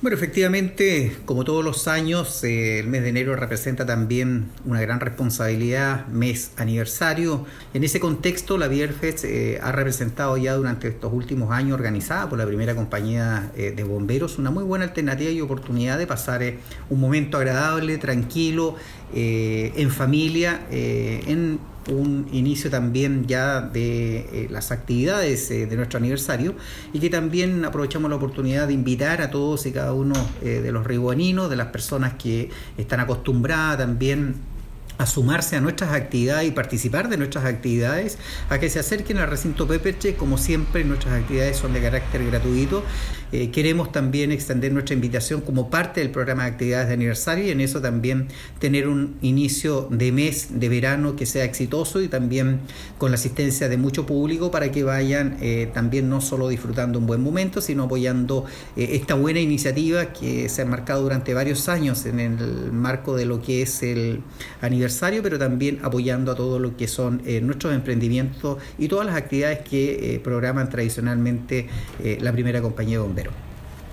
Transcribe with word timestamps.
Bueno, 0.00 0.16
efectivamente, 0.16 1.16
como 1.24 1.42
todos 1.42 1.64
los 1.64 1.88
años, 1.88 2.44
eh, 2.44 2.78
el 2.78 2.86
mes 2.86 3.02
de 3.02 3.08
enero 3.08 3.34
representa 3.34 3.84
también 3.84 4.46
una 4.64 4.80
gran 4.80 5.00
responsabilidad, 5.00 6.06
mes 6.06 6.52
aniversario. 6.56 7.44
En 7.74 7.82
ese 7.82 7.98
contexto, 7.98 8.58
la 8.58 8.68
Bierfest 8.68 9.24
eh, 9.24 9.58
ha 9.60 9.72
representado 9.72 10.36
ya 10.36 10.54
durante 10.54 10.86
estos 10.86 11.12
últimos 11.12 11.50
años, 11.50 11.74
organizada 11.74 12.28
por 12.28 12.38
la 12.38 12.46
primera 12.46 12.76
compañía 12.76 13.50
eh, 13.56 13.72
de 13.74 13.82
bomberos, 13.82 14.38
una 14.38 14.52
muy 14.52 14.62
buena 14.62 14.84
alternativa 14.84 15.32
y 15.32 15.40
oportunidad 15.40 15.98
de 15.98 16.06
pasar 16.06 16.44
un 16.90 17.00
momento 17.00 17.36
agradable, 17.36 17.98
tranquilo, 17.98 18.76
en 19.12 19.90
familia, 19.90 20.60
en 20.70 21.58
un 21.90 22.28
inicio 22.32 22.70
también 22.70 23.26
ya 23.26 23.60
de 23.60 24.18
eh, 24.18 24.48
las 24.50 24.70
actividades 24.72 25.50
eh, 25.50 25.66
de 25.66 25.76
nuestro 25.76 25.98
aniversario 25.98 26.54
y 26.92 27.00
que 27.00 27.10
también 27.10 27.64
aprovechamos 27.64 28.10
la 28.10 28.16
oportunidad 28.16 28.66
de 28.66 28.74
invitar 28.74 29.20
a 29.22 29.30
todos 29.30 29.66
y 29.66 29.72
cada 29.72 29.92
uno 29.92 30.14
eh, 30.42 30.60
de 30.62 30.72
los 30.72 30.86
riguaninos, 30.86 31.50
de 31.50 31.56
las 31.56 31.68
personas 31.68 32.14
que 32.14 32.50
están 32.76 33.00
acostumbradas 33.00 33.78
también 33.78 34.36
a 34.98 35.06
sumarse 35.06 35.54
a 35.56 35.60
nuestras 35.60 35.92
actividades 35.92 36.48
y 36.48 36.50
participar 36.50 37.08
de 37.08 37.16
nuestras 37.16 37.44
actividades, 37.44 38.18
a 38.50 38.58
que 38.58 38.68
se 38.68 38.80
acerquen 38.80 39.18
al 39.18 39.30
recinto 39.30 39.66
Peperche, 39.66 40.16
como 40.16 40.38
siempre 40.38 40.84
nuestras 40.84 41.14
actividades 41.22 41.56
son 41.56 41.72
de 41.72 41.80
carácter 41.80 42.26
gratuito. 42.26 42.82
Eh, 43.30 43.50
queremos 43.50 43.92
también 43.92 44.32
extender 44.32 44.72
nuestra 44.72 44.94
invitación 44.94 45.42
como 45.42 45.70
parte 45.70 46.00
del 46.00 46.10
programa 46.10 46.44
de 46.44 46.50
actividades 46.50 46.88
de 46.88 46.94
aniversario 46.94 47.44
y 47.44 47.50
en 47.50 47.60
eso 47.60 47.80
también 47.80 48.28
tener 48.58 48.88
un 48.88 49.16
inicio 49.20 49.86
de 49.90 50.10
mes 50.12 50.58
de 50.58 50.68
verano 50.68 51.14
que 51.14 51.26
sea 51.26 51.44
exitoso 51.44 52.00
y 52.00 52.08
también 52.08 52.60
con 52.96 53.10
la 53.10 53.16
asistencia 53.16 53.68
de 53.68 53.76
mucho 53.76 54.06
público 54.06 54.50
para 54.50 54.72
que 54.72 54.82
vayan 54.82 55.36
eh, 55.40 55.70
también 55.72 56.08
no 56.08 56.20
solo 56.20 56.48
disfrutando 56.48 56.98
un 56.98 57.06
buen 57.06 57.20
momento, 57.20 57.60
sino 57.60 57.84
apoyando 57.84 58.46
eh, 58.76 58.88
esta 58.92 59.14
buena 59.14 59.40
iniciativa 59.40 60.06
que 60.12 60.48
se 60.48 60.62
ha 60.62 60.64
marcado 60.64 61.02
durante 61.02 61.34
varios 61.34 61.68
años 61.68 62.06
en 62.06 62.18
el 62.18 62.72
marco 62.72 63.14
de 63.14 63.26
lo 63.26 63.42
que 63.42 63.62
es 63.62 63.82
el 63.82 64.22
aniversario 64.62 64.87
pero 65.22 65.38
también 65.38 65.78
apoyando 65.82 66.32
a 66.32 66.34
todo 66.34 66.58
lo 66.58 66.76
que 66.76 66.88
son 66.88 67.22
eh, 67.26 67.40
nuestros 67.40 67.74
emprendimientos 67.74 68.58
y 68.78 68.88
todas 68.88 69.06
las 69.06 69.16
actividades 69.16 69.60
que 69.60 70.14
eh, 70.14 70.20
programan 70.20 70.68
tradicionalmente 70.68 71.68
eh, 72.02 72.18
la 72.20 72.32
primera 72.32 72.60
compañía 72.60 72.98
de 72.98 73.02
bomberos. 73.04 73.47